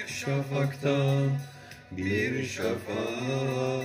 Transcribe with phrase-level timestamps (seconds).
[0.00, 1.30] Bir şafaktan
[1.90, 3.80] bir şafağa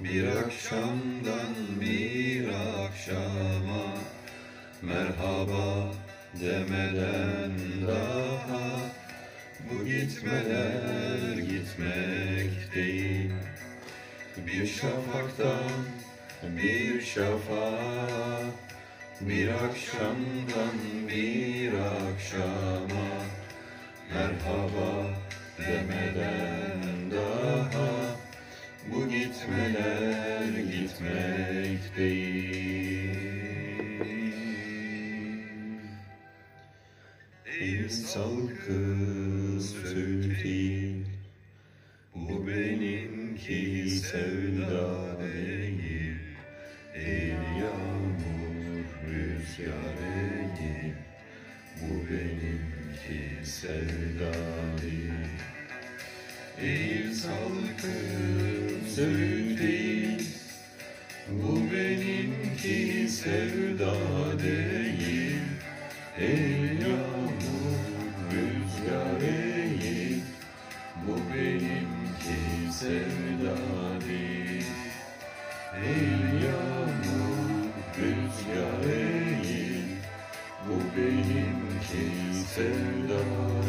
[0.00, 3.94] Bir akşamdan bir akşama.
[4.82, 5.92] Merhaba
[6.40, 7.52] demeden
[7.88, 8.70] daha
[9.70, 13.30] Bu gitmeler gitmek değil.
[14.46, 15.84] Bir şafaktan
[16.42, 18.40] bir şafağa
[19.20, 23.24] Bir akşamdan bir akşama.
[24.12, 25.03] Merhaba
[25.66, 28.16] demeden daha
[28.90, 33.14] Bu gitmeler gitmek değil.
[37.60, 38.96] Ey salkı
[39.60, 40.44] söğüt
[42.14, 46.16] Bu benimki sevda değil.
[46.94, 49.96] Ey yağmur rüzgar
[50.58, 50.94] değil.
[51.80, 54.32] Bu benimki sevda
[54.82, 55.03] değil
[56.58, 60.28] Ey salkım söğüt değil.
[61.30, 63.94] Bu benimki sevda
[64.38, 65.40] değil.
[66.18, 67.78] Ey yağmur
[68.30, 70.22] rüzgar değil
[71.06, 73.56] Bu benimki sevda
[74.08, 74.66] değil.
[75.86, 76.08] Ey
[76.46, 77.64] yağmur
[77.98, 79.84] rüzgar değil
[80.68, 83.63] Bu benimki sevda değil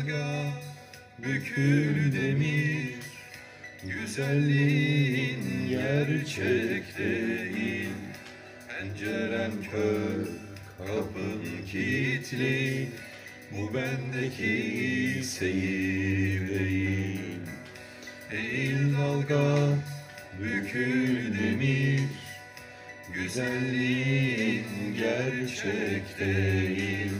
[0.00, 0.52] dalga
[1.18, 2.94] bükül demir.
[3.84, 7.88] Güzelliğin gerçek değil
[8.68, 10.26] Pencerem kör
[10.78, 12.88] kapın kilitli.
[13.52, 17.40] Bu bendeki seyir değil
[18.30, 19.68] Eğil dalga
[20.40, 22.00] bükül demir.
[23.14, 24.64] Güzelliğin
[24.98, 27.12] gerçek değil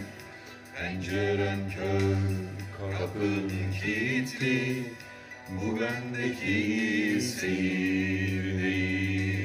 [0.81, 4.85] Pencerem kör, kapın kilitli
[5.51, 9.41] Bu bendeki seyir değil.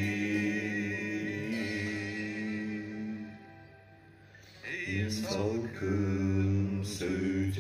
[4.88, 7.60] Ey salkım söğüt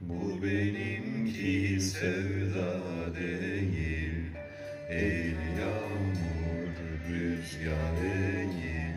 [0.00, 2.80] Bu benimki sevda
[3.14, 4.30] değil.
[4.88, 6.74] Ey yağmur
[7.08, 8.96] rüzgar değil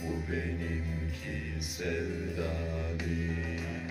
[0.00, 2.52] Bu benimki sevda
[3.00, 3.83] değil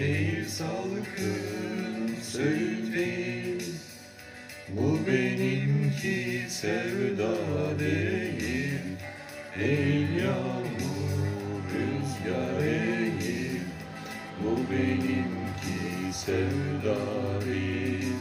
[0.00, 3.64] Ey salkım söğüt değil.
[4.68, 7.34] Bu benimki sevda
[7.78, 8.80] değil.
[9.60, 13.60] Ey yağmur rüzgar değil.
[14.44, 16.96] Bu benimki sevda
[17.46, 18.14] değil.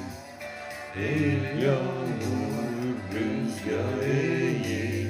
[0.95, 5.07] Ey yağmur rüzgar değil.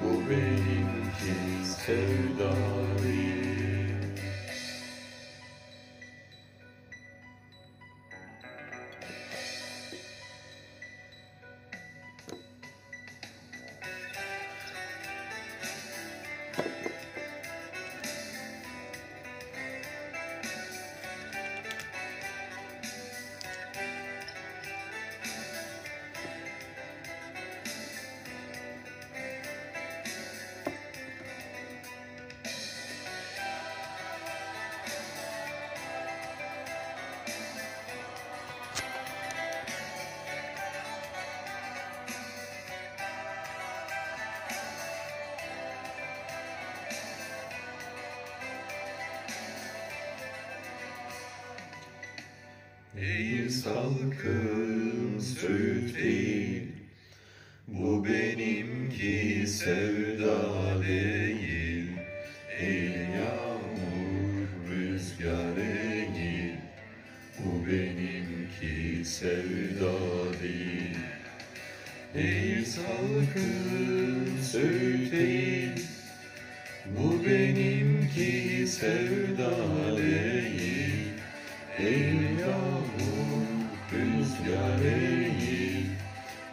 [0.00, 2.95] Bu benimki sevda değil
[53.00, 56.62] Ey salkım söğüt değil.
[57.68, 61.86] Bu benimki sevda değil.
[62.58, 66.52] Ey yağmur rüzgar değil
[67.38, 69.92] Bu benimki sevda
[70.42, 70.96] değil.
[72.14, 75.86] Ey salkım söğüt değil.
[76.98, 80.76] Bu benimki sevda değil.
[81.78, 82.85] Ey yağmur
[83.92, 85.86] rüzgar değil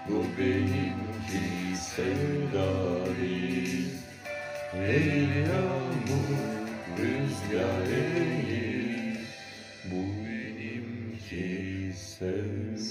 [0.09, 3.87] Bu benimki sevda değil
[4.73, 6.29] Ey yağmur
[6.97, 9.17] rüzgar değil
[9.91, 12.83] Bu benimki sevda